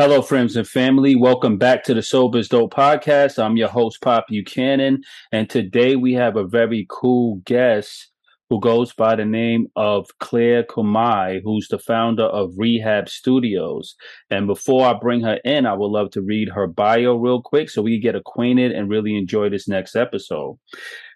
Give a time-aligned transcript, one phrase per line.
[0.00, 1.14] Hello, friends and family.
[1.14, 3.38] Welcome back to the Sober is Dope podcast.
[3.38, 8.08] I'm your host, Pop Buchanan, and today we have a very cool guest
[8.48, 13.94] who goes by the name of Claire Kumai, who's the founder of Rehab Studios.
[14.30, 17.68] And before I bring her in, I would love to read her bio real quick
[17.68, 20.58] so we get acquainted and really enjoy this next episode.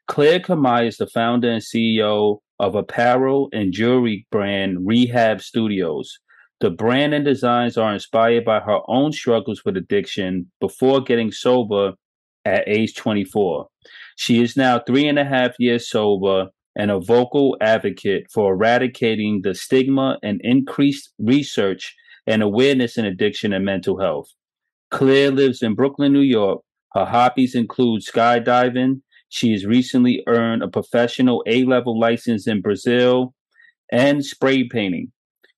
[0.08, 6.18] Claire Kumai is the founder and CEO of apparel and jewelry brand Rehab Studios.
[6.60, 11.94] The brand and designs are inspired by her own struggles with addiction before getting sober
[12.44, 13.66] at age 24.
[14.16, 19.40] She is now three and a half years sober and a vocal advocate for eradicating
[19.42, 21.94] the stigma and increased research
[22.26, 24.28] and awareness in addiction and mental health.
[24.90, 26.62] Claire lives in Brooklyn, New York.
[26.94, 29.00] Her hobbies include skydiving.
[29.28, 33.34] She has recently earned a professional A level license in Brazil
[33.90, 35.12] and spray painting.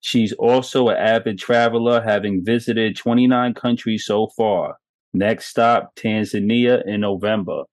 [0.06, 4.76] She's also an avid traveler, having visited 29 countries so far.
[5.12, 7.64] Next stop, Tanzania in November.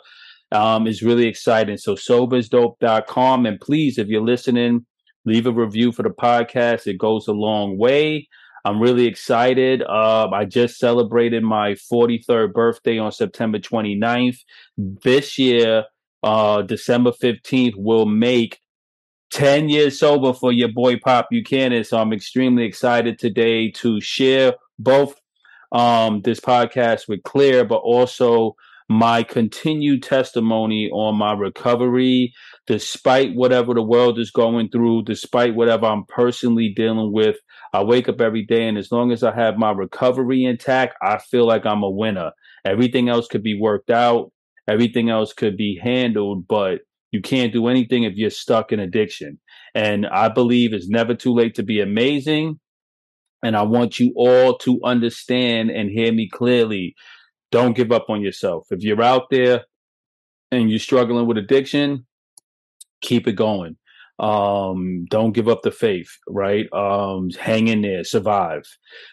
[0.51, 1.77] Um, it's really exciting.
[1.77, 3.45] So soberisdope.com.
[3.45, 4.85] And please, if you're listening,
[5.25, 6.87] leave a review for the podcast.
[6.87, 8.27] It goes a long way.
[8.63, 9.83] I'm really excited.
[9.83, 14.37] Uh, I just celebrated my 43rd birthday on September 29th.
[14.75, 15.85] This year,
[16.25, 18.59] uh, December 15th, will make
[19.31, 21.83] 10 years sober for your boy Pop Buchanan.
[21.83, 25.15] So I'm extremely excited today to share both
[25.71, 28.55] um, this podcast with Claire, but also
[28.87, 32.33] my continued testimony on my recovery,
[32.67, 37.37] despite whatever the world is going through, despite whatever I'm personally dealing with.
[37.73, 41.17] I wake up every day, and as long as I have my recovery intact, I
[41.17, 42.31] feel like I'm a winner.
[42.63, 44.31] Everything else could be worked out,
[44.67, 46.81] everything else could be handled, but
[47.11, 49.39] you can't do anything if you're stuck in addiction.
[49.73, 52.59] And I believe it's never too late to be amazing.
[53.43, 56.95] And I want you all to understand and hear me clearly.
[57.51, 58.67] Don't give up on yourself.
[58.71, 59.65] If you're out there
[60.51, 62.05] and you're struggling with addiction,
[63.01, 63.77] keep it going.
[64.17, 66.71] Um, don't give up the faith, right?
[66.73, 68.63] Um, hang in there, survive.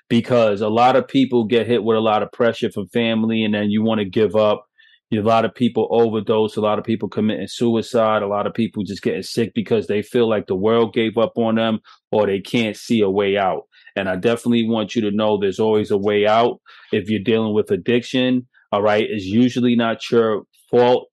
[0.08, 3.54] Because a lot of people get hit with a lot of pressure from family and
[3.54, 4.64] then you want to give up.
[5.12, 8.82] A lot of people overdose, a lot of people committing suicide, a lot of people
[8.82, 11.80] just getting sick because they feel like the world gave up on them
[12.10, 13.64] or they can't see a way out.
[13.94, 16.60] And I definitely want you to know there's always a way out
[16.92, 18.46] if you're dealing with addiction.
[18.72, 19.06] All right.
[19.06, 21.08] It's usually not your fault.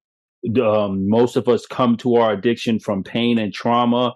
[0.63, 4.13] Um, most of us come to our addiction from pain and trauma.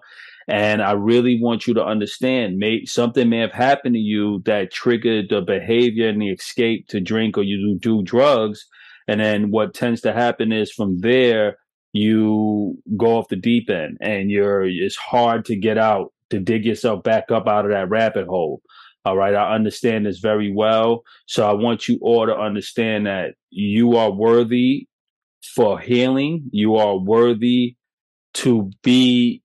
[0.48, 4.72] And I really want you to understand, may, something may have happened to you that
[4.72, 8.66] triggered the behavior and the escape to drink or you do drugs.
[9.06, 11.58] And then what tends to happen is from there,
[11.92, 16.64] you go off the deep end and you're, it's hard to get out to dig
[16.64, 18.62] yourself back up out of that rabbit hole.
[19.04, 19.34] All right.
[19.34, 21.02] I understand this very well.
[21.26, 24.88] So I want you all to understand that you are worthy
[25.54, 26.44] for healing.
[26.50, 27.76] You are worthy
[28.34, 29.42] to be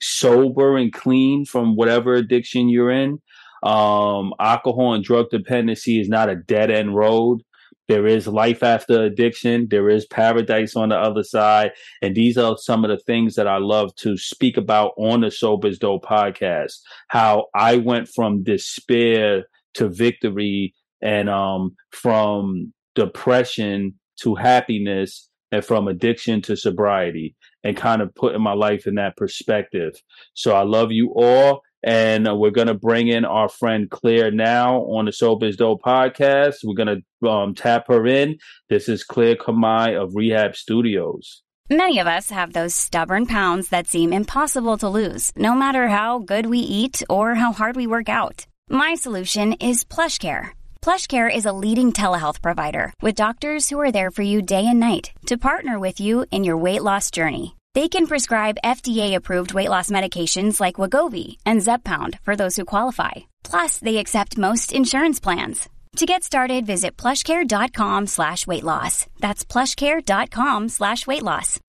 [0.00, 3.20] sober and clean from whatever addiction you're in.
[3.62, 7.42] Um, alcohol and drug dependency is not a dead end road.
[7.88, 9.68] There is life after addiction.
[9.70, 11.72] There is paradise on the other side.
[12.02, 15.30] And these are some of the things that I love to speak about on the
[15.30, 16.78] Sober is Dope podcast.
[17.08, 19.44] How I went from despair
[19.74, 28.02] to victory and um, from depression to happiness and from addiction to sobriety and kind
[28.02, 29.92] of putting my life in that perspective.
[30.34, 31.62] So I love you all.
[31.86, 36.56] And we're going to bring in our friend Claire now on the is Dope podcast.
[36.64, 38.38] We're going to um, tap her in.
[38.68, 41.42] This is Claire Kamai of Rehab Studios.
[41.70, 46.18] Many of us have those stubborn pounds that seem impossible to lose, no matter how
[46.18, 48.46] good we eat or how hard we work out.
[48.68, 50.50] My solution is PlushCare.
[50.82, 54.80] PlushCare is a leading telehealth provider with doctors who are there for you day and
[54.80, 57.56] night to partner with you in your weight loss journey.
[57.76, 63.10] They can prescribe FDA-approved weight loss medications like Wegovy and Zepbound for those who qualify.
[63.44, 65.68] Plus, they accept most insurance plans.
[65.96, 69.04] To get started, visit plushcare.com slash weight loss.
[69.20, 71.60] That's plushcare.com slash weight loss.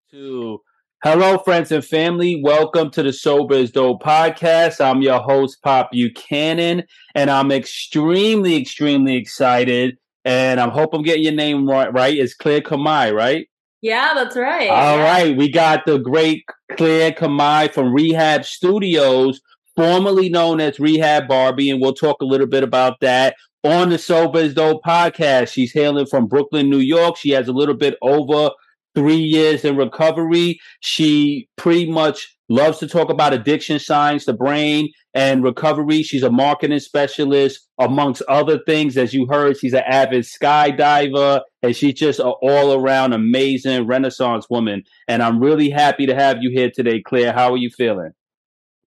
[1.04, 2.40] Hello, friends and family.
[2.42, 4.82] Welcome to the Sober is Dope podcast.
[4.82, 6.84] I'm your host, Pop Buchanan,
[7.14, 9.98] and I'm extremely, extremely excited.
[10.24, 11.92] And I hope I'm getting your name right.
[11.92, 12.16] right?
[12.16, 13.46] It's Claire Kamai, right?
[13.80, 14.68] Yeah, that's right.
[14.68, 15.04] All yeah.
[15.04, 16.44] right, We got the great
[16.76, 19.40] Claire Kamai from Rehab Studios,
[19.76, 23.98] formerly known as Rehab Barbie, and we'll talk a little bit about that on the
[23.98, 25.52] Sober is Dope podcast.
[25.52, 27.16] She's hailing from Brooklyn, New York.
[27.16, 28.50] She has a little bit over
[28.98, 30.58] three years in recovery.
[30.80, 36.02] She pretty much loves to talk about addiction science, the brain, and recovery.
[36.02, 38.96] She's a marketing specialist, amongst other things.
[38.96, 44.50] As you heard, she's an avid skydiver, and she's just an all around amazing Renaissance
[44.50, 44.82] woman.
[45.06, 47.32] And I'm really happy to have you here today, Claire.
[47.32, 48.10] How are you feeling?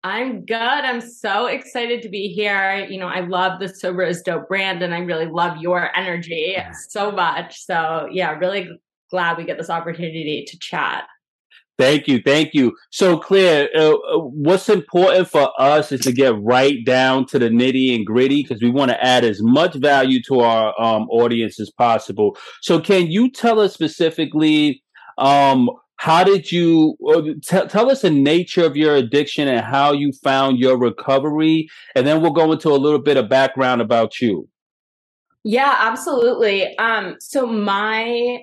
[0.04, 0.56] I'm good.
[0.56, 2.88] I'm so excited to be here.
[2.90, 6.56] You know, I love the Sober is Dope brand and I really love your energy
[6.88, 7.66] so much.
[7.66, 8.70] So, yeah, really
[9.10, 11.06] glad we get this opportunity to chat.
[11.80, 12.76] Thank you, thank you.
[12.92, 17.48] So, Claire, uh, uh, what's important for us is to get right down to the
[17.48, 21.58] nitty and gritty because we want to add as much value to our um, audience
[21.58, 22.38] as possible.
[22.62, 24.84] So, can you tell us specifically
[25.18, 29.94] um, how did you uh, t- tell us the nature of your addiction and how
[29.94, 34.20] you found your recovery, and then we'll go into a little bit of background about
[34.20, 34.50] you.
[35.46, 36.78] Yeah, absolutely.
[36.78, 38.42] Um, so my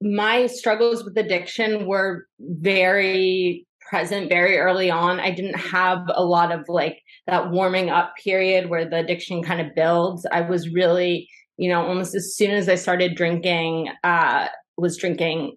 [0.00, 5.18] my struggles with addiction were very present very early on.
[5.18, 9.60] I didn't have a lot of like that warming up period where the addiction kind
[9.60, 10.26] of builds.
[10.30, 15.56] I was really, you know, almost as soon as I started drinking, uh, was drinking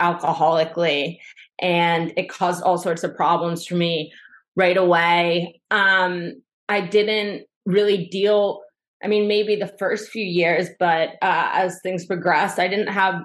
[0.00, 1.18] alcoholically
[1.60, 4.12] and it caused all sorts of problems for me
[4.56, 5.60] right away.
[5.70, 8.62] Um, I didn't really deal
[9.04, 13.20] I mean, maybe the first few years, but uh, as things progressed, I didn't have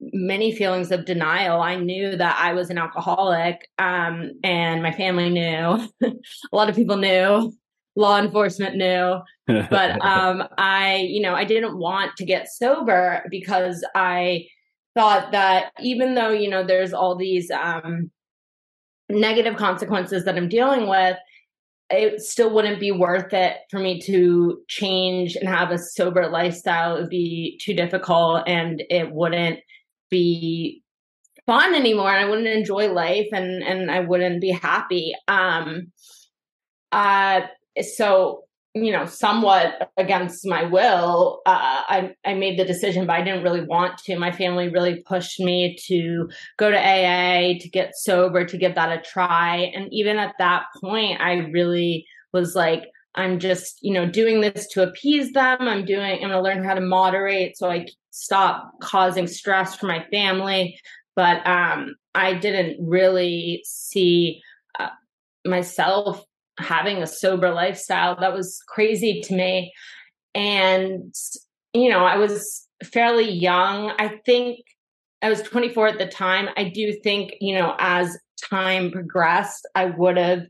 [0.00, 1.60] many feelings of denial.
[1.60, 5.88] I knew that I was an alcoholic, um, and my family knew.
[6.02, 7.52] a lot of people knew.
[7.96, 13.84] Law enforcement knew, but um, I, you know, I didn't want to get sober because
[13.96, 14.46] I
[14.94, 18.10] thought that even though you know there's all these um,
[19.08, 21.16] negative consequences that I'm dealing with,
[21.90, 26.96] it still wouldn't be worth it for me to change and have a sober lifestyle.
[26.96, 29.58] It would be too difficult and it wouldn't
[30.10, 30.82] be
[31.46, 35.14] fun anymore and I wouldn't enjoy life and and I wouldn't be happy.
[35.28, 35.92] Um
[36.92, 37.42] uh
[37.82, 43.22] so you know somewhat against my will uh, I, I made the decision but i
[43.22, 47.96] didn't really want to my family really pushed me to go to aa to get
[47.96, 52.84] sober to give that a try and even at that point i really was like
[53.14, 56.64] i'm just you know doing this to appease them i'm doing i'm going to learn
[56.64, 60.78] how to moderate so i stop causing stress for my family.
[61.16, 64.42] But um, I didn't really see
[64.78, 64.88] uh,
[65.44, 66.24] myself
[66.58, 68.16] having a sober lifestyle.
[68.20, 69.72] That was crazy to me.
[70.34, 71.14] And,
[71.72, 73.92] you know, I was fairly young.
[73.98, 74.60] I think
[75.22, 76.48] I was 24 at the time.
[76.56, 78.16] I do think, you know, as
[78.50, 80.42] time progressed, I would have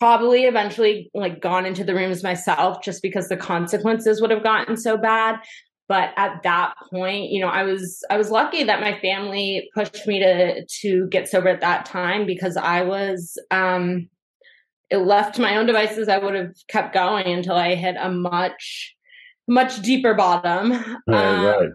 [0.00, 4.76] probably eventually like gone into the rooms myself just because the consequences would have gotten
[4.76, 5.40] so bad.
[5.88, 10.06] But at that point you know i was i was lucky that my family pushed
[10.06, 14.06] me to to get sober at that time because i was um
[14.90, 16.08] it left my own devices.
[16.08, 18.94] I would have kept going until i hit a much
[19.46, 20.72] much deeper bottom.
[21.06, 21.70] Right, um, right.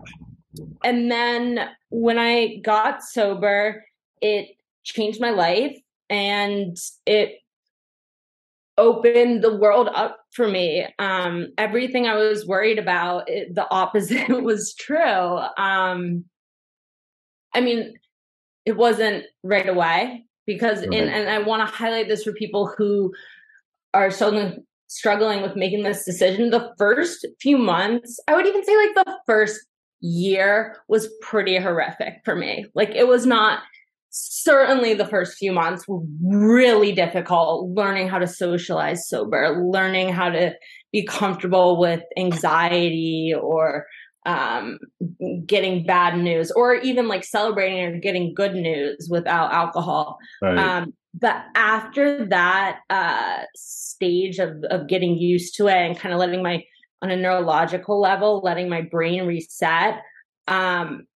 [0.83, 3.83] and then when i got sober
[4.21, 4.49] it
[4.83, 5.77] changed my life
[6.09, 7.39] and it
[8.77, 10.85] opened the world up for me.
[10.99, 15.39] Um, everything I was worried about, it, the opposite was true.
[15.57, 16.25] Um,
[17.53, 17.93] I mean,
[18.65, 23.13] it wasn't right away because, in, and I want to highlight this for people who
[23.93, 26.51] are struggling struggling with making this decision.
[26.51, 29.65] The first few months, I would even say like the first
[30.01, 32.65] year was pretty horrific for me.
[32.75, 33.59] Like it was not
[34.15, 40.29] certainly the first few months were really difficult learning how to socialize sober learning how
[40.29, 40.53] to
[40.91, 43.87] be comfortable with anxiety or
[44.27, 44.77] um,
[45.47, 50.59] getting bad news or even like celebrating or getting good news without alcohol right.
[50.59, 56.19] um, but after that uh, stage of, of getting used to it and kind of
[56.19, 56.63] letting my
[57.01, 60.03] on a neurological level letting my brain reset
[60.47, 61.07] um,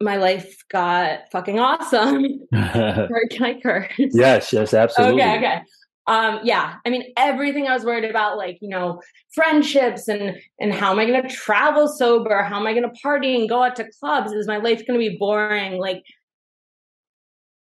[0.00, 2.40] my life got fucking awesome.
[2.52, 3.92] Can I curse?
[3.98, 5.22] Yes, yes, absolutely.
[5.22, 5.60] Okay, okay.
[6.08, 9.00] Um, yeah, I mean everything I was worried about, like you know,
[9.34, 12.42] friendships and and how am I going to travel sober?
[12.42, 14.32] How am I going to party and go out to clubs?
[14.32, 15.78] Is my life going to be boring?
[15.78, 16.02] Like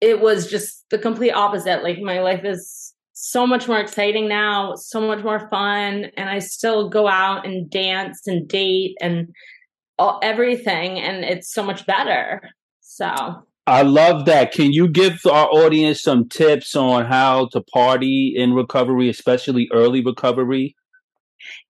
[0.02, 1.82] it was just the complete opposite.
[1.82, 6.38] Like my life is so much more exciting now, so much more fun, and I
[6.38, 9.34] still go out and dance and date and
[10.00, 12.42] all, everything, and it's so much better.
[12.82, 14.54] So I love that.
[14.54, 20.04] Can you give our audience some tips on how to party in recovery, especially early
[20.04, 20.76] recovery?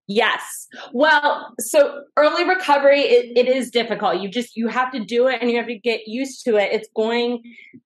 [0.08, 0.68] Yes.
[0.94, 4.22] Well, so early recovery, it, it is difficult.
[4.22, 6.72] You just, you have to do it and you have to get used to it.
[6.72, 7.42] It's going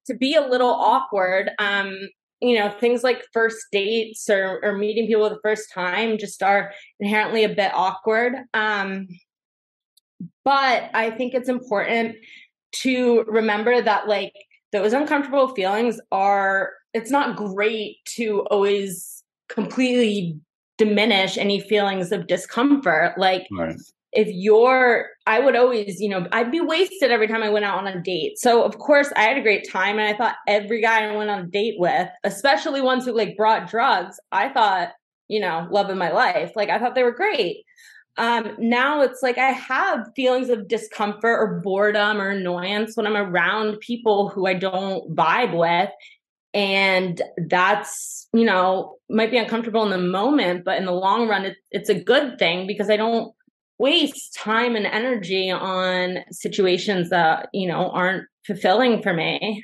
[0.06, 1.50] to be a little awkward.
[1.58, 1.98] Um,
[2.40, 6.72] you know, things like first dates or, or meeting people the first time just are
[7.00, 8.36] inherently a bit awkward.
[8.54, 9.08] Um,
[10.44, 12.16] but I think it's important
[12.84, 14.34] to remember that, like,
[14.72, 20.40] those uncomfortable feelings are, it's not great to always completely
[20.78, 23.18] diminish any feelings of discomfort.
[23.18, 23.76] Like, right.
[24.14, 27.78] if you're, I would always, you know, I'd be wasted every time I went out
[27.78, 28.40] on a date.
[28.40, 30.00] So, of course, I had a great time.
[30.00, 33.38] And I thought every guy I went on a date with, especially ones who like
[33.38, 34.90] brought drugs, I thought,
[35.28, 36.54] you know, love of my life.
[36.56, 37.64] Like, I thought they were great.
[38.18, 43.16] Um, now it's like I have feelings of discomfort or boredom or annoyance when I'm
[43.16, 45.90] around people who I don't vibe with.
[46.54, 51.46] And that's you know might be uncomfortable in the moment but in the long run
[51.46, 53.34] it, it's a good thing because i don't
[53.80, 59.64] waste time and energy on situations that you know aren't fulfilling for me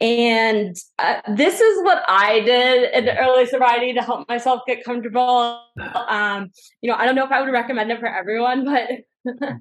[0.00, 5.60] and uh, this is what i did in early sobriety to help myself get comfortable.
[6.08, 8.90] Um, you know i don't know if i would recommend it for everyone but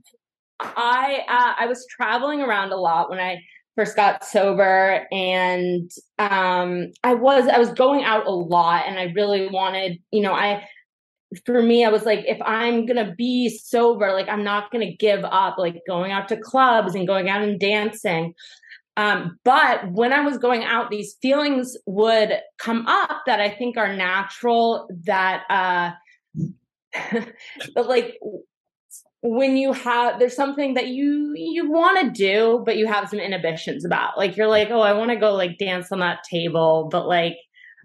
[0.60, 3.40] i uh, i was traveling around a lot when i
[3.76, 9.06] first got sober and um I was I was going out a lot and I
[9.16, 10.68] really wanted, you know, I
[11.46, 14.88] for me I was like if I'm going to be sober, like I'm not going
[14.88, 18.34] to give up like going out to clubs and going out and dancing.
[18.96, 23.78] Um but when I was going out these feelings would come up that I think
[23.78, 25.92] are natural that uh
[27.76, 28.20] but like
[29.22, 33.20] when you have there's something that you you want to do but you have some
[33.20, 34.18] inhibitions about.
[34.18, 37.38] Like you're like oh i want to go like dance on that table but like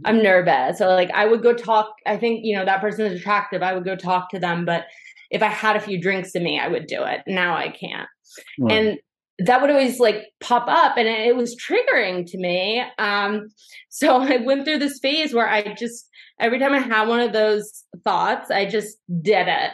[0.04, 0.78] i'm nervous.
[0.78, 3.72] So like i would go talk i think you know that person is attractive i
[3.72, 4.84] would go talk to them but
[5.30, 7.22] if i had a few drinks in me i would do it.
[7.26, 8.08] Now i can't.
[8.58, 8.72] Right.
[8.72, 8.98] and
[9.38, 13.48] that would always like pop up and it was triggering to me um
[13.88, 16.08] so i went through this phase where i just
[16.40, 19.70] every time i had one of those thoughts i just did it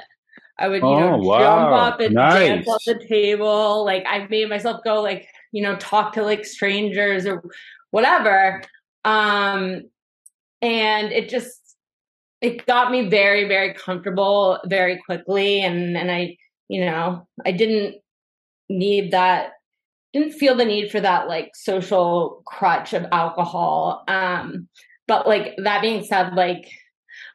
[0.59, 1.39] I would, you oh, know, wow.
[1.39, 2.49] jump up and nice.
[2.49, 3.85] dance on the table.
[3.85, 7.43] Like I made myself go like, you know, talk to like strangers or
[7.91, 8.63] whatever.
[9.05, 9.83] Um
[10.63, 11.77] and it just
[12.41, 15.61] it got me very, very comfortable very quickly.
[15.61, 16.37] And and I,
[16.69, 17.97] you know, I didn't
[18.69, 19.53] need that
[20.15, 24.05] didn't feel the need for that like social crutch of alcohol.
[24.09, 24.69] Um,
[25.07, 26.71] but like that being said, like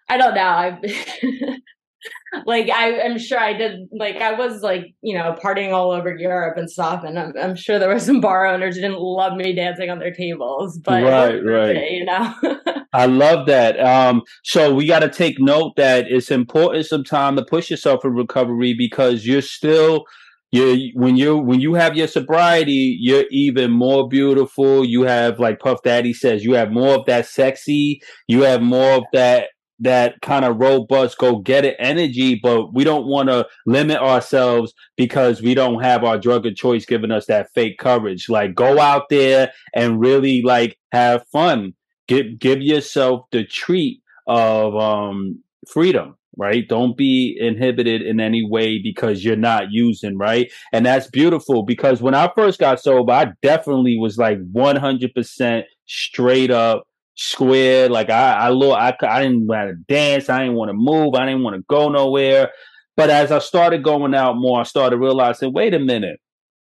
[0.07, 0.41] I don't know.
[0.41, 0.77] I've
[2.45, 3.87] like I, am sure I did.
[3.91, 7.55] Like I was like you know partying all over Europe and stuff, and I'm, I'm
[7.55, 10.79] sure there were some bar owners who didn't love me dancing on their tables.
[10.79, 12.33] But right, right, you know.
[12.93, 13.79] I love that.
[13.79, 18.15] Um, so we got to take note that it's important sometimes to push yourself in
[18.15, 20.05] recovery because you're still
[20.51, 24.83] you when you when you have your sobriety, you're even more beautiful.
[24.83, 28.01] You have like Puff Daddy says, you have more of that sexy.
[28.27, 29.49] You have more of that
[29.81, 34.73] that kind of robust go get it energy, but we don't want to limit ourselves
[34.97, 38.27] because we don't have our drug of choice giving us that fake courage.
[38.27, 41.73] Like go out there and really like have fun.
[42.07, 46.67] Give give yourself the treat of um freedom right?
[46.67, 50.51] Don't be inhibited in any way because you're not using, right?
[50.71, 56.49] And that's beautiful because when I first got sober, I definitely was like 100% straight
[56.49, 57.89] up square.
[57.89, 60.29] Like I, I I, I didn't want to dance.
[60.29, 61.15] I didn't want to move.
[61.15, 62.51] I didn't want to go nowhere.
[62.95, 66.19] But as I started going out more, I started realizing, wait a minute,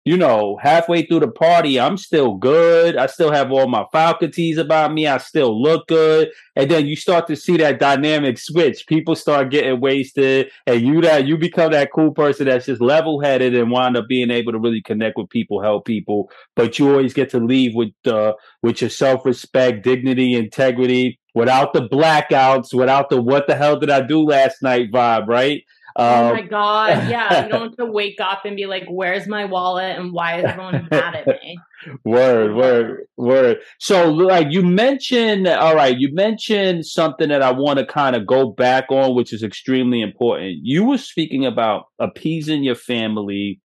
[0.08, 2.96] you know, halfway through the party, I'm still good.
[2.96, 5.06] I still have all my faculties about me.
[5.06, 6.30] I still look good.
[6.56, 8.86] And then you start to see that dynamic switch.
[8.86, 13.20] People start getting wasted, and you that you become that cool person that's just level
[13.20, 16.30] headed and wind up being able to really connect with people, help people.
[16.56, 21.74] But you always get to leave with uh, with your self respect, dignity, integrity, without
[21.74, 25.62] the blackouts, without the what the hell did I do last night vibe, right?
[26.00, 27.44] Oh, oh my god, yeah.
[27.44, 30.44] You don't have to wake up and be like, "Where's my wallet?" and why is
[30.44, 31.58] everyone mad at me?
[32.04, 33.58] Word, word, word.
[33.80, 38.26] So, like you mentioned, all right, you mentioned something that I want to kind of
[38.26, 40.58] go back on, which is extremely important.
[40.62, 43.60] You were speaking about appeasing your family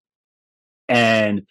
[0.89, 1.43] and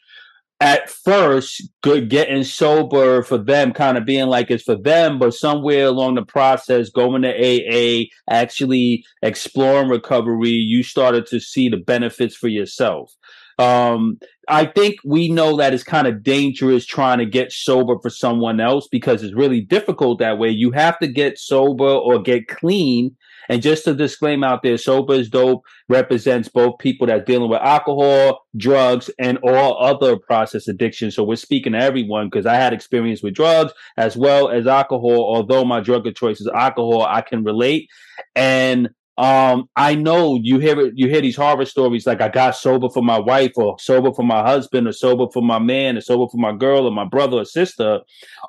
[0.63, 5.35] at first good getting sober for them kind of being like it's for them but
[5.35, 11.77] somewhere along the process going to aa actually exploring recovery you started to see the
[11.77, 13.13] benefits for yourself.
[13.59, 18.09] Um, i think we know that it's kind of dangerous trying to get sober for
[18.09, 20.51] someone else because it's really difficult that way.
[20.51, 23.17] You have to get sober or get clean
[23.49, 27.51] and just a disclaimer out there, Sober is Dope represents both people that are dealing
[27.51, 31.15] with alcohol, drugs, and all other process addictions.
[31.15, 35.35] So we're speaking to everyone because I had experience with drugs as well as alcohol.
[35.35, 37.89] Although my drug of choice is alcohol, I can relate.
[38.35, 42.89] And um, I know you hear you hear these horror stories like I got sober
[42.89, 46.31] for my wife or sober for my husband or sober for my man or sober
[46.31, 48.01] for my girl or my brother or sister,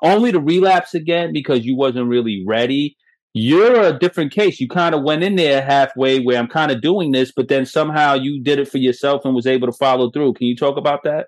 [0.02, 2.96] only to relapse again because you wasn't really ready
[3.34, 4.60] you're a different case.
[4.60, 7.66] You kind of went in there halfway where I'm kind of doing this, but then
[7.66, 10.34] somehow you did it for yourself and was able to follow through.
[10.34, 11.26] Can you talk about that?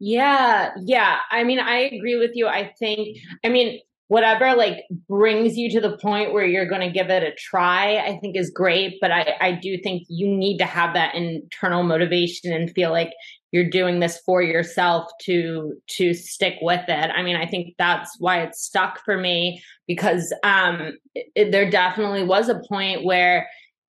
[0.00, 1.18] Yeah, yeah.
[1.30, 2.46] I mean, I agree with you.
[2.46, 6.90] I think, I mean, whatever like brings you to the point where you're going to
[6.90, 8.94] give it a try, I think is great.
[9.00, 13.12] But I, I do think you need to have that internal motivation and feel like
[13.52, 17.10] you're doing this for yourself to to stick with it.
[17.14, 22.24] I mean i think that's why it stuck for me because um it, there definitely
[22.24, 23.48] was a point where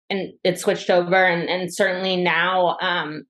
[0.09, 3.23] and it switched over and and certainly now um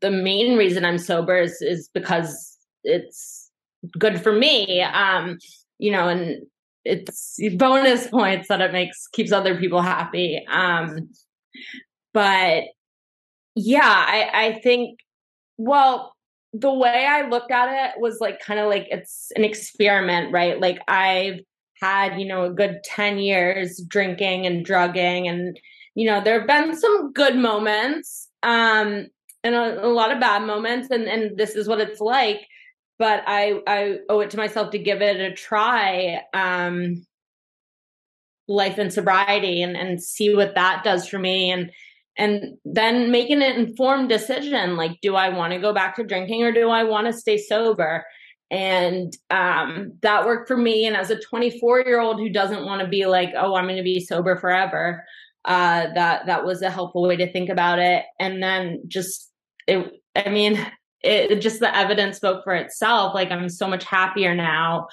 [0.00, 3.50] the main reason i'm sober is is because it's
[3.98, 5.38] good for me um
[5.78, 6.42] you know and
[6.84, 11.08] it's bonus points that it makes keeps other people happy um
[12.12, 12.64] but
[13.54, 15.00] yeah i i think
[15.56, 16.14] well,
[16.52, 20.60] the way I looked at it was like kind of like it's an experiment, right?
[20.60, 21.40] Like I've
[21.80, 25.58] had, you know, a good 10 years drinking and drugging and
[25.94, 29.06] you know, there have been some good moments um
[29.42, 32.46] and a, a lot of bad moments and and this is what it's like,
[32.98, 37.06] but I I owe it to myself to give it a try um
[38.48, 41.70] life and sobriety and and see what that does for me and
[42.18, 46.42] and then making an informed decision like do i want to go back to drinking
[46.42, 48.04] or do i want to stay sober?
[48.48, 50.86] And um, that worked for me.
[50.86, 53.76] And as a 24 year old who doesn't want to be like oh i'm going
[53.76, 55.04] to be sober forever
[55.44, 58.04] uh, that that was a helpful way to think about it.
[58.20, 59.30] And then just
[59.66, 60.64] it i mean
[61.02, 63.14] it just the evidence spoke for itself.
[63.14, 64.88] Like i'm so much happier now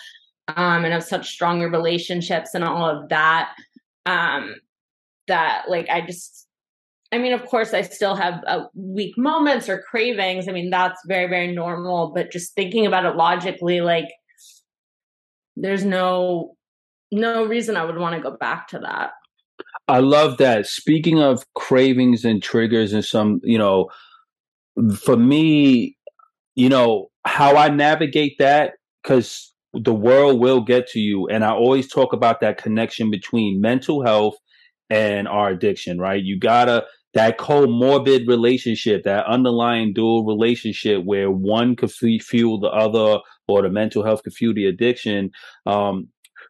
[0.47, 3.53] um, and have such stronger relationships and all of that
[4.05, 4.55] um,
[5.27, 6.42] that like i just
[7.13, 10.47] I mean, of course, I still have uh, weak moments or cravings.
[10.47, 12.11] I mean, that's very, very normal.
[12.11, 14.07] But just thinking about it logically, like,
[15.55, 16.55] there's no
[17.11, 19.11] no reason I would want to go back to that.
[19.87, 20.65] I love that.
[20.65, 23.89] Speaking of cravings and triggers, and some, you know,
[24.95, 25.95] for me,
[26.55, 28.73] you know, how I navigate that
[29.03, 33.61] because the world will get to you, and I always talk about that connection between
[33.61, 34.37] mental health
[34.89, 35.99] and our addiction.
[35.99, 36.23] Right?
[36.23, 43.19] You gotta that comorbid relationship, that underlying dual relationship where one could fuel the other
[43.47, 45.31] or the mental health could fuel the addiction,
[45.65, 46.07] um,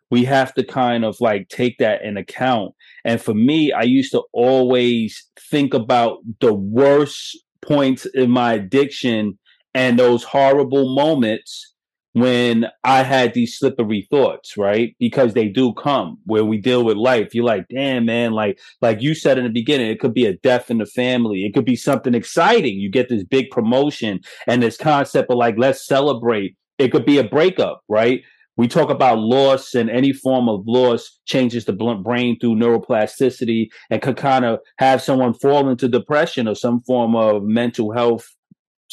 [0.09, 2.73] we have to kind of like take that in account.
[3.03, 9.37] And for me, I used to always think about the worst points in my addiction
[9.73, 11.72] and those horrible moments
[12.13, 14.95] when I had these slippery thoughts, right?
[14.99, 17.33] Because they do come where we deal with life.
[17.33, 20.37] You're like, damn, man, like, like you said in the beginning, it could be a
[20.37, 21.43] death in the family.
[21.43, 22.79] It could be something exciting.
[22.79, 26.55] You get this big promotion and this concept of like, let's celebrate.
[26.77, 28.21] It could be a breakup, right?
[28.55, 34.01] We talk about loss and any form of loss changes the brain through neuroplasticity and
[34.01, 38.27] could kind of have someone fall into depression or some form of mental health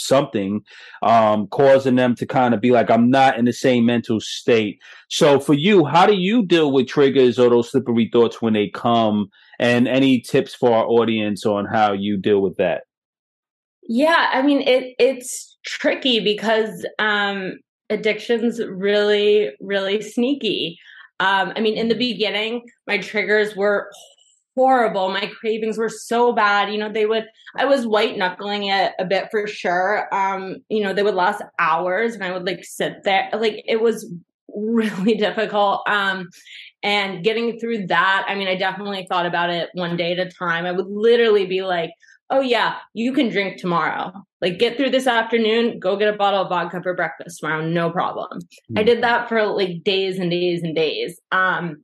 [0.01, 0.63] something
[1.03, 4.81] um, causing them to kind of be like i'm not in the same mental state.
[5.09, 8.69] So for you how do you deal with triggers or those slippery thoughts when they
[8.69, 9.29] come?
[9.59, 12.85] And any tips for our audience on how you deal with that?
[13.89, 17.55] Yeah i mean it it's tricky because um
[17.91, 20.79] addiction's really really sneaky.
[21.21, 23.91] Um, I mean, in the beginning, my triggers were
[24.61, 25.09] horrible.
[25.09, 26.71] My cravings were so bad.
[26.71, 27.25] You know, they would,
[27.57, 30.07] I was white knuckling it a bit for sure.
[30.15, 33.31] Um, you know, they would last hours and I would like sit there.
[33.33, 34.13] Like it was
[34.55, 35.81] really difficult.
[35.89, 36.29] Um,
[36.83, 40.31] and getting through that, I mean, I definitely thought about it one day at a
[40.31, 40.67] time.
[40.67, 41.93] I would literally be like,
[42.29, 44.13] oh yeah, you can drink tomorrow.
[44.43, 47.91] Like get through this afternoon, go get a bottle of vodka for breakfast tomorrow, no
[47.91, 48.41] problem.
[48.41, 48.79] Mm-hmm.
[48.79, 51.19] I did that for like days and days and days.
[51.33, 51.83] Um,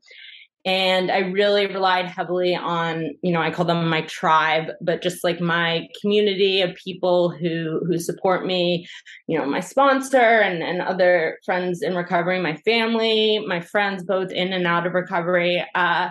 [0.66, 5.22] and I really relied heavily on, you know, I call them my tribe, but just
[5.22, 8.84] like my community of people who who support me,
[9.28, 14.32] you know, my sponsor and and other friends in recovery, my family, my friends both
[14.32, 16.08] in and out of recovery, uh,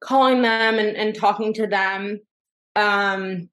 [0.00, 2.20] calling them and, and talking to them.
[2.76, 3.48] Um,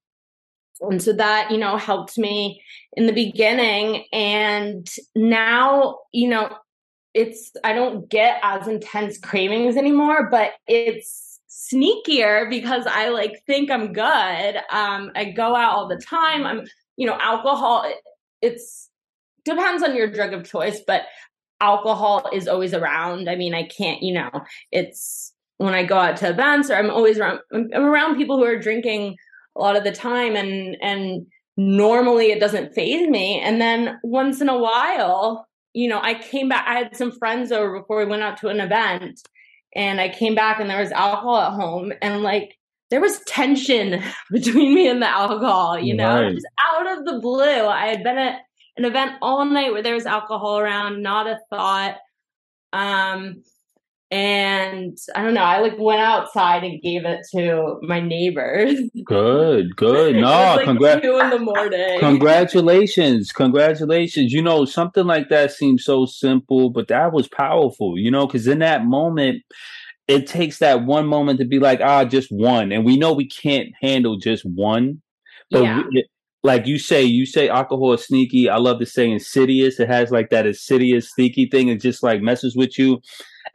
[0.82, 2.62] and so that, you know, helped me
[2.94, 4.06] in the beginning.
[4.14, 6.56] And now, you know,
[7.14, 13.72] it's, I don't get as intense cravings anymore, but it's sneakier because I like think
[13.72, 14.56] I'm good.
[14.72, 16.46] Um, I go out all the time.
[16.46, 16.66] I'm,
[16.98, 17.98] you know, alcohol, it,
[18.42, 18.90] it's
[19.46, 21.04] depends on your drug of choice, but
[21.62, 23.30] alcohol is always around.
[23.30, 24.30] I mean, I can't, you know,
[24.72, 28.46] it's when I go out to events or I'm always around, I'm around people who
[28.46, 29.18] are drinking
[29.58, 31.26] a lot of the time and and
[31.58, 35.49] normally it doesn't faze me and then once in a while
[35.80, 38.50] you know i came back i had some friends over before we went out to
[38.50, 39.22] an event
[39.76, 42.58] and i came back and there was alcohol at home and like
[42.90, 46.24] there was tension between me and the alcohol you know?
[46.24, 46.34] Right.
[46.34, 47.66] just out of the blue.
[47.68, 48.42] I had been at
[48.78, 51.98] an event all night where there was alcohol around not a thought.
[52.74, 53.44] Um
[54.12, 55.42] and I don't know.
[55.42, 58.80] I like went outside and gave it to my neighbors.
[59.06, 60.16] Good, good.
[60.16, 61.02] No, like congrats.
[61.02, 62.00] Two in the morning.
[62.00, 64.34] Congratulations, congratulations.
[64.34, 68.00] You know, something like that seems so simple, but that was powerful.
[68.00, 69.44] You know, because in that moment,
[70.08, 73.28] it takes that one moment to be like, ah, just one, and we know we
[73.28, 75.04] can't handle just one.
[75.52, 75.84] But yeah.
[75.92, 76.06] we,
[76.42, 78.50] like you say, you say alcohol is sneaky.
[78.50, 79.80] I love to say insidious.
[79.80, 81.68] It has like that insidious, sneaky thing.
[81.68, 83.02] It just like messes with you.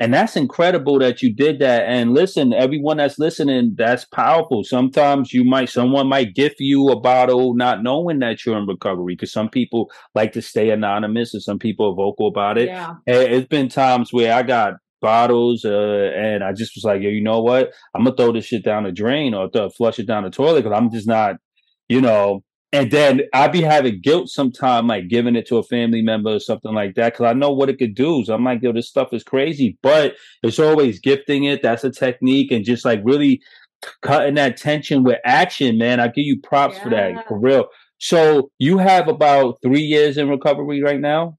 [0.00, 1.85] And that's incredible that you did that.
[1.87, 4.64] And listen, everyone that's listening, that's powerful.
[4.64, 9.14] Sometimes you might, someone might gift you a bottle not knowing that you're in recovery
[9.14, 12.68] because some people like to stay anonymous and some people are vocal about it.
[12.68, 12.94] Yeah.
[13.07, 17.22] It's been times where I got bottles uh, and I just was like, yo, you
[17.22, 17.72] know what?
[17.94, 20.30] I'm going to throw this shit down the drain or th- flush it down the
[20.30, 21.37] toilet because I'm just not,
[21.88, 22.42] you know,
[22.74, 26.40] and then I'd be having guilt sometime, like giving it to a family member or
[26.40, 28.24] something like that, because I know what it could do.
[28.24, 29.78] So I'm like, yo, this stuff is crazy.
[29.80, 31.62] But it's always gifting it.
[31.62, 33.40] That's a technique, and just like really
[34.02, 36.00] cutting that tension with action, man.
[36.00, 36.82] I give you props yeah.
[36.82, 37.66] for that, for real.
[37.98, 41.38] So you have about three years in recovery right now.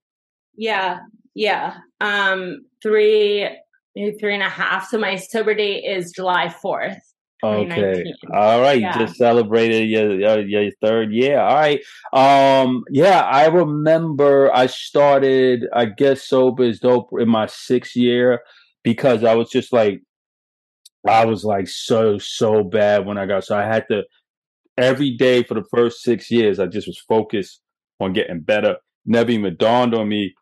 [0.55, 0.99] Yeah,
[1.33, 3.49] yeah, um, three,
[3.93, 4.87] maybe three and a half.
[4.87, 6.97] So my sober date is July fourth.
[7.45, 8.13] Okay.
[8.33, 8.81] All right.
[8.81, 8.97] Yeah.
[8.97, 11.39] Just celebrated your, your, your third year.
[11.39, 11.81] All right.
[12.13, 12.83] Um.
[12.89, 15.65] Yeah, I remember I started.
[15.73, 18.41] I guess sober is dope in my sixth year
[18.83, 20.01] because I was just like,
[21.07, 24.03] I was like so so bad when I got so I had to
[24.77, 26.59] every day for the first six years.
[26.59, 27.61] I just was focused
[27.99, 28.77] on getting better.
[29.05, 30.33] Never even dawned on me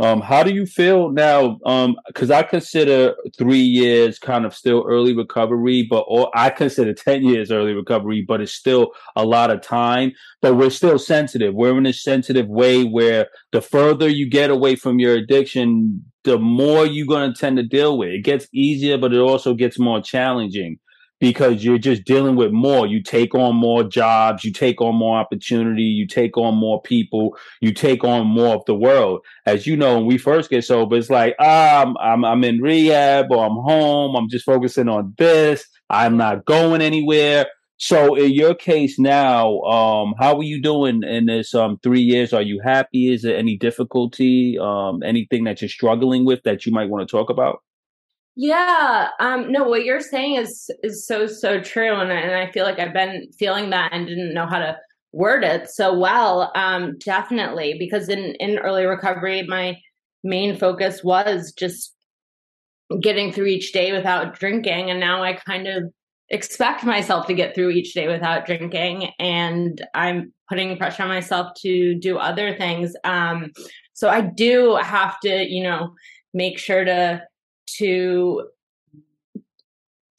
[0.00, 1.58] um, how do you feel now?
[1.64, 7.24] Um, because I consider three years kind of still early recovery, but I consider ten
[7.24, 10.12] years early recovery, but it's still a lot of time.
[10.40, 11.54] But we're still sensitive.
[11.54, 16.38] We're in a sensitive way where the further you get away from your addiction, the
[16.38, 18.10] more you're going to tend to deal with.
[18.10, 20.78] It gets easier, but it also gets more challenging
[21.20, 22.86] because you're just dealing with more.
[22.86, 27.36] You take on more jobs, you take on more opportunity, you take on more people,
[27.60, 29.20] you take on more of the world.
[29.46, 32.60] As you know, when we first get sober, it's like, ah, I'm, I'm, I'm in
[32.60, 34.16] rehab or I'm home.
[34.16, 35.64] I'm just focusing on this.
[35.90, 37.46] I'm not going anywhere.
[37.80, 42.32] So in your case now, um, how are you doing in this um three years?
[42.32, 43.12] Are you happy?
[43.12, 44.58] Is there any difficulty?
[44.60, 47.62] Um, anything that you're struggling with that you might want to talk about?
[48.40, 52.64] Yeah, um, no, what you're saying is is so so true, and and I feel
[52.64, 54.76] like I've been feeling that and didn't know how to
[55.12, 56.52] word it so well.
[56.54, 59.76] Um, definitely, because in in early recovery, my
[60.22, 61.92] main focus was just
[63.02, 65.84] getting through each day without drinking, and now I kind of
[66.30, 71.48] expect myself to get through each day without drinking, and I'm putting pressure on myself
[71.62, 72.94] to do other things.
[73.04, 73.52] Um,
[73.94, 75.94] so I do have to, you know,
[76.32, 77.22] make sure to
[77.76, 78.48] to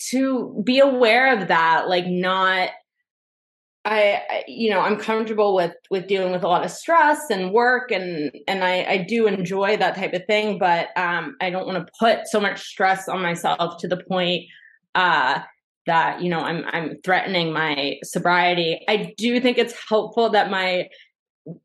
[0.09, 2.69] to be aware of that like not
[3.85, 7.91] I, you know i'm comfortable with with dealing with a lot of stress and work
[7.91, 11.85] and and i i do enjoy that type of thing but um i don't want
[11.85, 14.45] to put so much stress on myself to the point
[14.95, 15.39] uh
[15.89, 18.85] that you know i'm i'm threatening my sobriety.
[18.87, 20.87] I do think it's helpful that my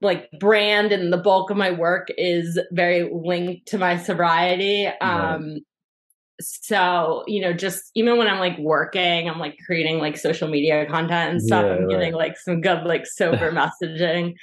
[0.01, 5.59] like brand and the bulk of my work is very linked to my sobriety um
[6.41, 10.85] so you know just even when i'm like working i'm like creating like social media
[10.87, 11.91] content and stuff yeah, i'm right.
[11.91, 14.35] getting like some good like sober messaging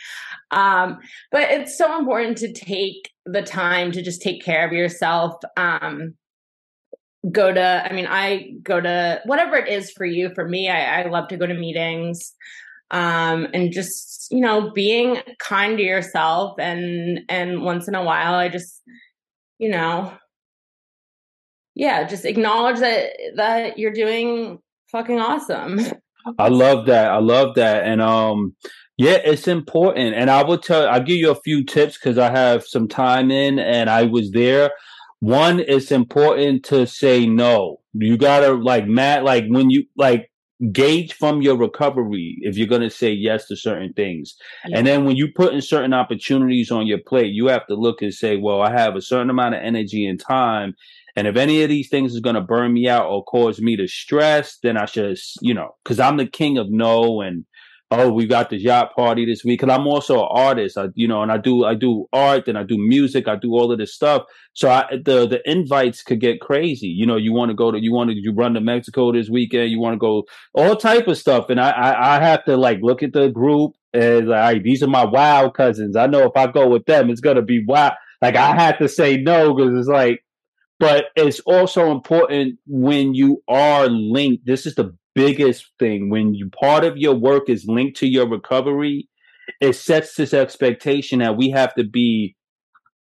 [0.51, 0.97] um
[1.31, 6.13] but it's so important to take the time to just take care of yourself um
[7.29, 11.01] go to i mean i go to whatever it is for you for me i,
[11.01, 12.33] I love to go to meetings
[12.91, 18.33] um and just you know being kind to yourself and and once in a while
[18.33, 18.81] i just
[19.59, 20.11] you know
[21.81, 24.59] yeah, just acknowledge that that you're doing
[24.91, 25.81] fucking awesome.
[26.37, 27.09] I love that.
[27.09, 27.85] I love that.
[27.85, 28.55] And um
[28.97, 30.13] yeah, it's important.
[30.13, 33.31] And I will tell I'll give you a few tips because I have some time
[33.31, 34.69] in and I was there.
[35.21, 37.79] One, it's important to say no.
[37.93, 40.31] You gotta like Matt, like when you like
[40.71, 44.35] gauge from your recovery if you're going to say yes to certain things.
[44.67, 44.77] Yeah.
[44.77, 48.01] And then when you put in certain opportunities on your plate, you have to look
[48.01, 50.75] and say, well, I have a certain amount of energy and time.
[51.15, 53.75] And if any of these things is going to burn me out or cause me
[53.77, 57.21] to stress, then I should, you know, because I'm the king of no.
[57.21, 57.45] And
[57.91, 59.59] oh, we got the yacht party this week.
[59.59, 62.57] Because I'm also an artist, I, you know, and I do I do art and
[62.57, 64.23] I do music, I do all of this stuff.
[64.53, 66.87] So I, the the invites could get crazy.
[66.87, 69.29] You know, you want to go to you want to you run to Mexico this
[69.29, 72.57] weekend, you want to go all type of stuff, and I, I I have to
[72.57, 75.95] like look at the group and like these are my wild cousins.
[75.95, 77.93] I know if I go with them, it's gonna be wild.
[78.21, 80.23] Like I had to say no because it's like
[80.81, 84.47] but it's also important when you are linked.
[84.47, 86.09] This is the biggest thing.
[86.09, 89.07] When you part of your work is linked to your recovery,
[89.61, 92.35] it sets this expectation that we have to be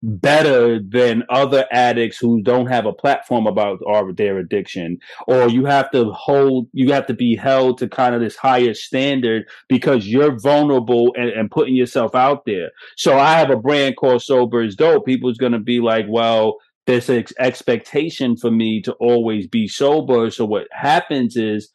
[0.03, 5.63] better than other addicts who don't have a platform about our, their addiction or you
[5.65, 10.07] have to hold you have to be held to kind of this higher standard because
[10.07, 14.63] you're vulnerable and, and putting yourself out there so i have a brand called sober
[14.63, 16.57] is dope people's going to be like well
[16.91, 20.29] there's an expectation for me to always be sober.
[20.29, 21.69] So what happens is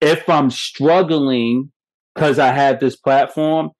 [0.00, 1.70] if I'm struggling
[2.14, 3.70] because I have this platform,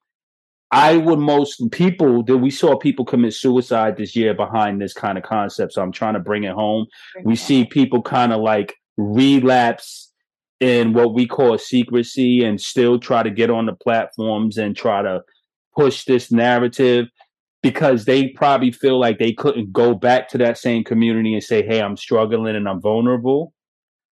[0.71, 5.17] I would most people that we saw people commit suicide this year behind this kind
[5.17, 5.73] of concept.
[5.73, 6.87] So I'm trying to bring it home.
[7.23, 10.13] we see people kind of like relapse
[10.59, 15.01] in what we call secrecy and still try to get on the platforms and try
[15.01, 15.21] to
[15.75, 17.07] push this narrative
[17.63, 21.65] because they probably feel like they couldn't go back to that same community and say,
[21.65, 23.53] "Hey, I'm struggling and I'm vulnerable."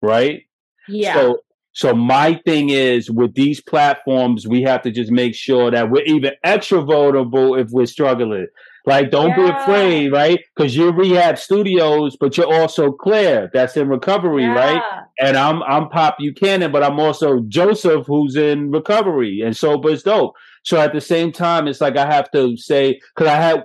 [0.02, 0.42] Right?
[0.88, 1.14] Yeah.
[1.14, 1.40] So
[1.72, 6.04] so my thing is with these platforms, we have to just make sure that we're
[6.04, 8.48] even extra vulnerable if we're struggling.
[8.86, 9.36] Like, don't yeah.
[9.36, 10.40] be afraid, right?
[10.56, 14.54] Because you're rehab studios, but you're also Claire, that's in recovery, yeah.
[14.54, 14.82] right?
[15.20, 20.02] And I'm I'm Pop Buchanan, but I'm also Joseph, who's in recovery, and sober is
[20.02, 20.34] dope.
[20.62, 23.64] So at the same time, it's like I have to say because I had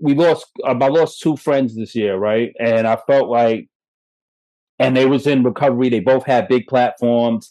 [0.00, 2.52] we lost um, I lost two friends this year, right?
[2.58, 3.68] And I felt like,
[4.78, 5.88] and they was in recovery.
[5.88, 7.50] They both had big platforms,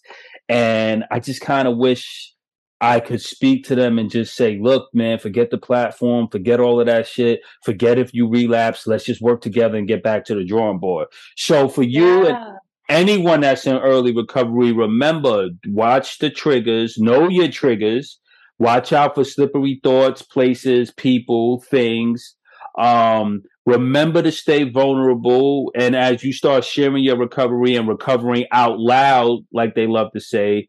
[0.50, 2.34] and I just kind of wish
[2.80, 6.80] I could speak to them and just say, look, man, forget the platform, forget all
[6.80, 8.86] of that shit, forget if you relapse.
[8.86, 11.08] Let's just work together and get back to the drawing board.
[11.36, 12.36] So for you yeah.
[12.36, 12.58] and
[12.90, 18.20] anyone that's in early recovery, remember, watch the triggers, know your triggers,
[18.60, 22.36] watch out for slippery thoughts, places, people, things.
[22.78, 25.72] Um, remember to stay vulnerable.
[25.76, 30.20] And as you start sharing your recovery and recovering out loud, like they love to
[30.20, 30.68] say,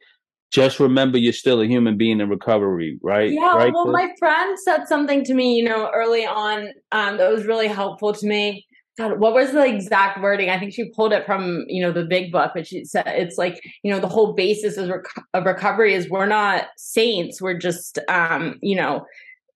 [0.51, 3.31] just remember you're still a human being in recovery, right?
[3.31, 3.55] Yeah.
[3.55, 7.45] Right, well, my friend said something to me, you know, early on um, that was
[7.45, 8.67] really helpful to me.
[8.99, 10.51] God, what was the exact wording?
[10.51, 13.39] I think she pulled it from, you know, the big book, but she said it's
[13.39, 17.41] like, you know, the whole basis of, rec- of recovery is we're not saints.
[17.41, 19.07] We're just, um, you know,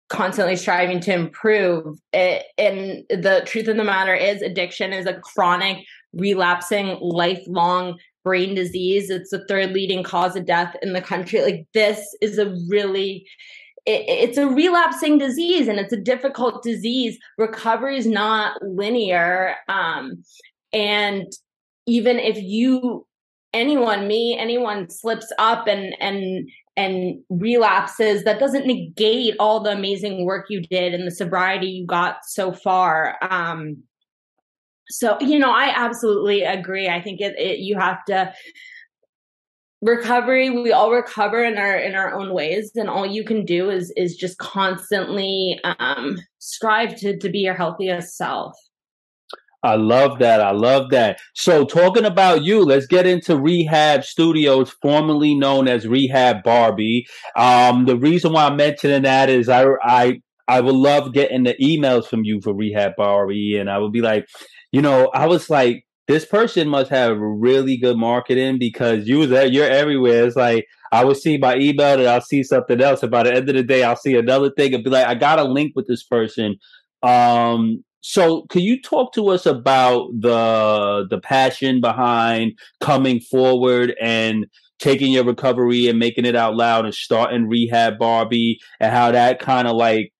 [0.09, 1.97] constantly striving to improve.
[2.11, 8.55] It, and the truth of the matter is addiction is a chronic, relapsing, lifelong brain
[8.55, 9.09] disease.
[9.09, 11.41] It's the third leading cause of death in the country.
[11.41, 13.25] Like this is a really
[13.89, 17.17] it, it's a relapsing disease and it's a difficult disease.
[17.37, 19.55] Recovery is not linear.
[19.67, 20.23] Um,
[20.71, 21.25] and
[21.87, 23.05] even if you
[23.51, 26.47] anyone me anyone slips up and and
[26.77, 31.87] and relapses that doesn't negate all the amazing work you did and the sobriety you
[31.87, 33.75] got so far um
[34.87, 38.31] so you know i absolutely agree i think it, it you have to
[39.81, 43.69] recovery we all recover in our in our own ways and all you can do
[43.69, 48.53] is is just constantly um strive to to be your healthiest self
[49.61, 50.39] I love that.
[50.39, 51.19] I love that.
[51.33, 57.05] So, talking about you, let's get into Rehab Studios, formerly known as Rehab Barbie.
[57.35, 61.55] Um, the reason why I'm mentioning that is I, I, I would love getting the
[61.61, 64.27] emails from you for Rehab Barbie, and I would be like,
[64.71, 69.29] you know, I was like, this person must have really good marketing because you was
[69.29, 70.25] you're everywhere.
[70.25, 73.03] It's like I would see my email and I'll see something else.
[73.03, 75.13] And by the end of the day, I'll see another thing and be like, I
[75.13, 76.55] got a link with this person.
[77.03, 84.47] Um, so can you talk to us about the the passion behind coming forward and
[84.79, 89.39] taking your recovery and making it out loud and starting rehab Barbie and how that
[89.39, 90.11] kind of like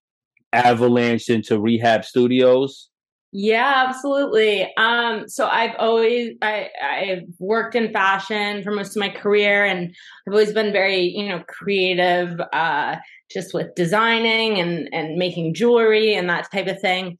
[0.53, 2.88] avalanched into rehab studios?
[3.31, 4.67] Yeah, absolutely.
[4.75, 9.95] Um, so I've always I I've worked in fashion for most of my career and
[10.27, 12.95] I've always been very, you know, creative uh
[13.31, 17.17] just with designing and and making jewelry and that type of thing.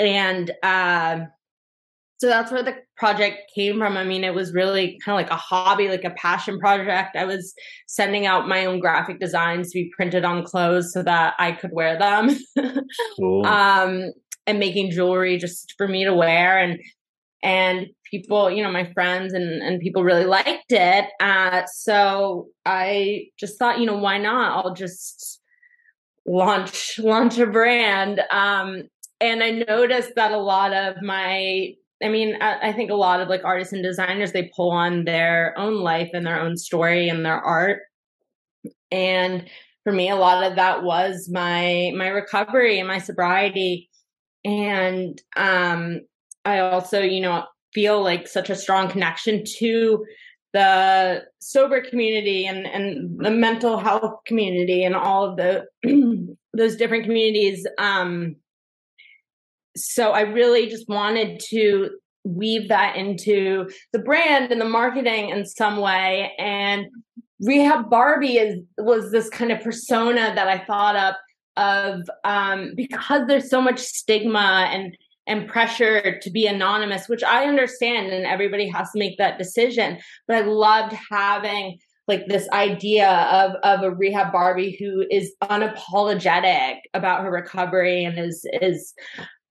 [0.00, 1.20] And uh,
[2.18, 3.96] so that's where the project came from.
[3.96, 7.16] I mean, it was really kind of like a hobby, like a passion project.
[7.16, 7.54] I was
[7.86, 11.72] sending out my own graphic designs to be printed on clothes so that I could
[11.72, 12.36] wear them.
[13.16, 13.46] cool.
[13.46, 14.12] um,
[14.46, 16.78] and making jewelry just for me to wear and
[17.42, 21.06] and people you know my friends and and people really liked it.
[21.20, 24.64] Uh so i just thought you know why not?
[24.64, 25.40] I'll just
[26.26, 28.20] launch launch a brand.
[28.30, 28.84] Um
[29.20, 33.20] and i noticed that a lot of my i mean I, I think a lot
[33.20, 37.08] of like artists and designers they pull on their own life and their own story
[37.08, 37.80] and their art.
[38.90, 39.48] And
[39.84, 43.88] for me a lot of that was my my recovery and my sobriety
[44.44, 46.00] and um
[46.44, 50.04] i also you know feel like such a strong connection to
[50.52, 55.64] the sober community and and the mental health community and all of the
[56.54, 57.66] those different communities.
[57.78, 58.36] Um
[59.74, 61.90] so i really just wanted to
[62.24, 66.32] weave that into the brand and the marketing in some way.
[66.38, 66.86] And
[67.40, 71.18] rehab barbie is was this kind of persona that i thought up
[71.56, 77.44] of um, because there's so much stigma and and pressure to be anonymous, which I
[77.44, 79.98] understand, and everybody has to make that decision.
[80.26, 86.78] But I loved having like this idea of of a rehab Barbie who is unapologetic
[86.94, 88.94] about her recovery and is is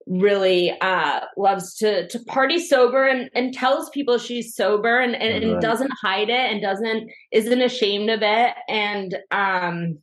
[0.06, 5.32] really uh loves to to party sober and and tells people she's sober and and,
[5.32, 5.42] right.
[5.44, 9.98] and doesn't hide it and doesn't isn't ashamed of it and um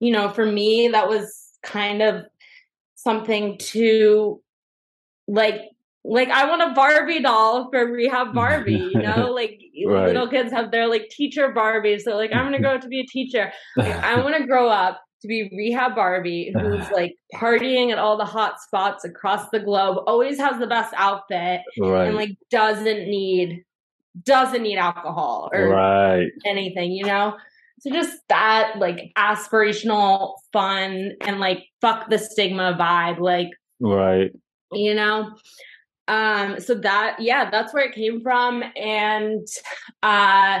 [0.00, 2.24] you know, for me, that was kind of
[2.94, 4.40] something to
[5.28, 5.60] like
[6.04, 10.06] like I want a Barbie doll for rehab Barbie, you know, like right.
[10.06, 11.98] little kids have their like teacher Barbie.
[11.98, 13.52] So like I'm gonna grow up to be a teacher.
[13.76, 18.16] Like, I want to grow up to be rehab Barbie who's like partying at all
[18.16, 22.06] the hot spots across the globe, always has the best outfit, right.
[22.06, 23.64] and like doesn't need
[24.24, 26.28] doesn't need alcohol or right.
[26.44, 27.36] anything, you know.
[27.80, 34.32] So just that like aspirational fun and like fuck the stigma vibe, like right.
[34.72, 35.36] You know?
[36.08, 38.62] Um, so that yeah, that's where it came from.
[38.76, 39.46] And
[40.02, 40.60] uh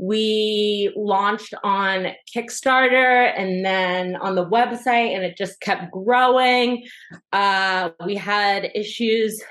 [0.00, 6.86] we launched on Kickstarter and then on the website, and it just kept growing.
[7.34, 9.42] Uh, we had issues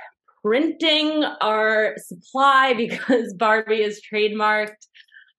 [0.43, 4.88] printing our supply because Barbie is trademarked.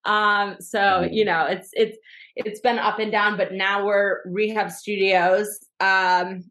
[0.04, 1.98] Um, so you know, it's it's
[2.36, 6.44] it's been up and down, but now we're rehab studios, um,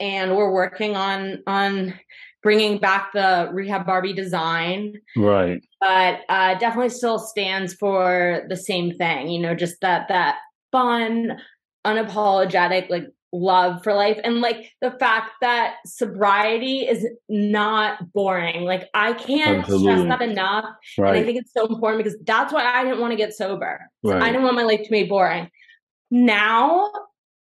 [0.00, 1.94] and we're working on on
[2.42, 4.94] bringing back the rehab Barbie design.
[5.16, 5.62] Right.
[5.80, 9.28] But uh, definitely still stands for the same thing.
[9.28, 10.38] You know, just that that
[10.70, 11.40] fun,
[11.86, 14.18] unapologetic, like love for life.
[14.22, 18.64] And like the fact that sobriety is not boring.
[18.64, 19.92] Like i can't Absolutely.
[19.92, 20.66] stress that enough.
[20.98, 21.16] Right.
[21.16, 23.80] and i think it's so important because that's why i didn't want to get sober.
[24.02, 24.22] Right.
[24.22, 25.48] i didn't want my life to be boring.
[26.10, 26.90] Now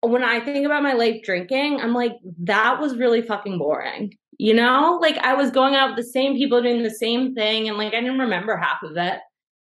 [0.02, 4.14] when i think about my life drinking i'm like that was really fucking boring.
[4.38, 5.00] You know?
[5.02, 7.94] Like i was going out with the same people doing the same thing and like
[7.94, 9.20] i didn't remember half of it.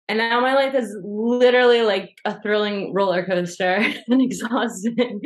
[0.07, 5.21] And now my life is literally like a thrilling roller coaster and exhausting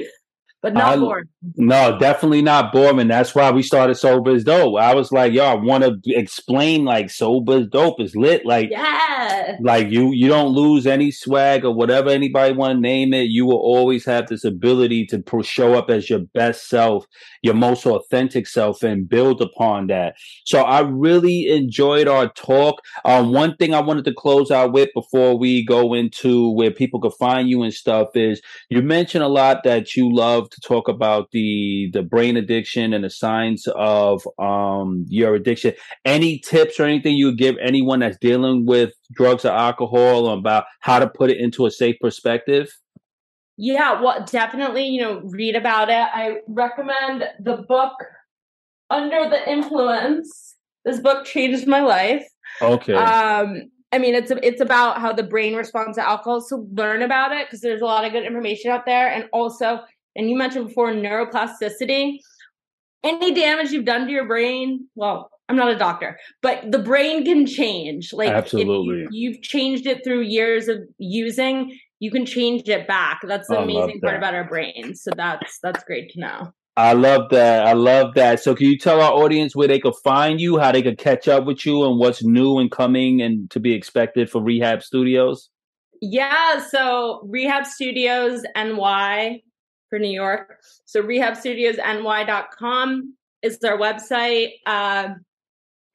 [0.66, 1.26] but not I, boring.
[1.58, 3.08] No, definitely not boring.
[3.08, 4.80] That's why we started Sober is Dope.
[4.80, 8.48] I was like, yo, I want to explain like Sober is Dope is lit.
[8.48, 13.14] Like, yeah, like you you don't lose any swag or whatever anybody want to name
[13.14, 13.26] it.
[13.26, 17.06] You will always have this ability to pro- show up as your best self,
[17.44, 20.16] your most authentic self, and build upon that.
[20.46, 22.82] So I really enjoyed our talk.
[23.06, 27.00] Um, one thing I wanted to close out with before we go into where people
[27.00, 30.88] can find you and stuff is you mentioned a lot that you love to talk
[30.88, 35.74] about the the brain addiction and the signs of um, your addiction.
[36.04, 40.66] Any tips or anything you would give anyone that's dealing with drugs or alcohol about
[40.80, 42.72] how to put it into a safe perspective?
[43.58, 45.94] Yeah, well, definitely, you know, read about it.
[45.94, 47.94] I recommend the book
[48.90, 52.26] Under the Influence This book changed my life.
[52.62, 52.94] Okay.
[52.94, 56.42] Um, I mean, it's it's about how the brain responds to alcohol.
[56.42, 59.80] So learn about it because there's a lot of good information out there, and also,
[60.16, 62.20] and you mentioned before neuroplasticity.
[63.04, 67.24] Any damage you've done to your brain, well, I'm not a doctor, but the brain
[67.24, 68.12] can change.
[68.14, 71.78] Like absolutely, you, have changed it through years of using.
[72.00, 73.20] You can change it back.
[73.24, 75.04] That's the amazing part about our brains.
[75.04, 76.52] So that's that's great to know.
[76.78, 77.66] I love that.
[77.66, 78.42] I love that.
[78.42, 81.28] So, can you tell our audience where they could find you, how they could catch
[81.28, 85.50] up with you, and what's new and coming and to be expected for Rehab Studios?
[86.02, 89.42] Yeah, so Rehab Studios NY
[89.90, 90.60] for New York.
[90.86, 94.54] So rehabstudiosny.com is our website.
[94.66, 95.14] Uh,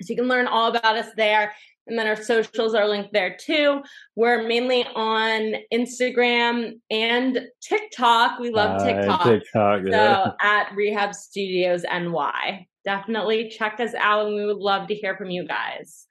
[0.00, 1.52] so you can learn all about us there.
[1.86, 3.82] And then our socials are linked there too.
[4.14, 8.38] We're mainly on Instagram and TikTok.
[8.38, 9.26] We love TikTok.
[9.26, 10.24] Uh, TikTok yeah.
[10.24, 12.66] So at Rehab Studios NY.
[12.84, 16.06] Definitely check us out and we would love to hear from you guys.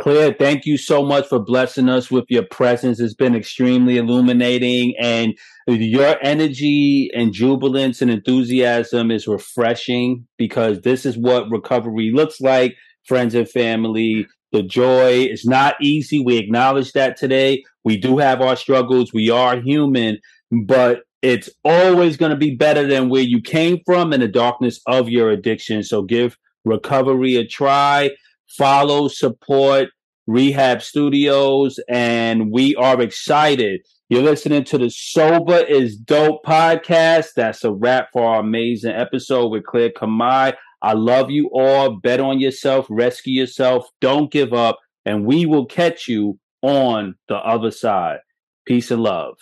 [0.00, 2.98] Claire, thank you so much for blessing us with your presence.
[2.98, 5.34] It's been extremely illuminating, and
[5.68, 12.74] your energy and jubilance and enthusiasm is refreshing because this is what recovery looks like.
[13.06, 16.20] Friends and family, the joy is not easy.
[16.20, 17.62] We acknowledge that today.
[17.84, 19.12] We do have our struggles.
[19.12, 20.18] We are human,
[20.66, 24.80] but it's always going to be better than where you came from in the darkness
[24.86, 25.82] of your addiction.
[25.84, 28.10] So give recovery a try
[28.56, 29.88] follow, support
[30.26, 33.80] Rehab Studios, and we are excited.
[34.08, 37.28] You're listening to the Sober is Dope podcast.
[37.36, 40.54] That's a wrap for our amazing episode with Claire Kamai.
[40.82, 41.98] I love you all.
[42.00, 47.36] Bet on yourself, rescue yourself, don't give up, and we will catch you on the
[47.36, 48.18] other side.
[48.66, 49.36] Peace and love.